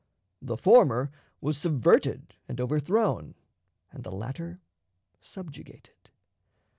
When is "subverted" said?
1.59-2.33